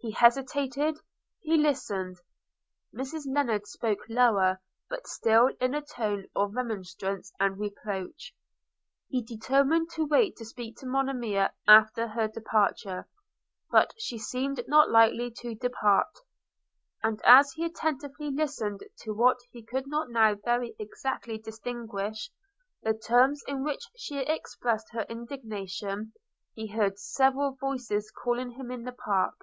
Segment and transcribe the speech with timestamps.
[0.00, 0.96] He hesitated;
[1.40, 2.18] he listened;
[2.94, 8.32] Mrs Lennard spoke lower, but still in a tone of remonstrance and reproach.
[9.08, 13.08] He determined to wait to speak to Monimia after her departure,
[13.72, 16.16] but she seemed not likely to depart;
[17.02, 22.30] and as he attentively listened to what he could not now very exactly distinguish,
[22.84, 26.12] the terms in which she expressed her indignation,
[26.54, 29.40] he heard several voices calling him in the park.